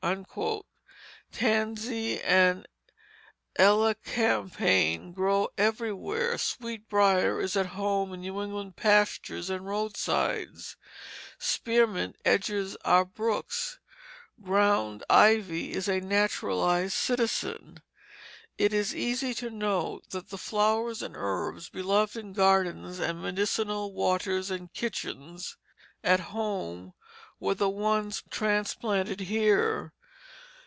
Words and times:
Tansy 1.31 2.19
and 2.23 2.67
elecampane 3.59 5.13
grow 5.13 5.49
everywhere. 5.59 6.39
Sweet 6.39 6.89
brier 6.89 7.39
is 7.39 7.55
at 7.55 7.67
home 7.77 8.11
in 8.11 8.21
New 8.21 8.41
England 8.41 8.75
pastures 8.75 9.51
and 9.51 9.67
roadsides. 9.67 10.75
Spearmint 11.37 12.15
edges 12.25 12.75
our 12.83 13.05
brooks. 13.05 13.77
Ground 14.41 15.03
ivy 15.07 15.73
is 15.73 15.87
a 15.87 15.99
naturalized 16.01 16.93
citizen. 16.95 17.83
It 18.57 18.73
is 18.73 18.95
easy 18.95 19.35
to 19.35 19.51
note 19.51 20.09
that 20.09 20.29
the 20.29 20.37
flowers 20.39 21.03
and 21.03 21.15
herbs 21.15 21.69
beloved 21.69 22.15
in 22.17 22.33
gardens 22.33 22.97
and 22.97 23.21
medicinal 23.21 23.93
waters 23.93 24.49
and 24.49 24.73
kitchens 24.73 25.57
"at 26.03 26.19
home" 26.19 26.95
were 27.39 27.55
the 27.55 27.67
ones 27.67 28.21
transplanted 28.29 29.19
here. 29.19 29.91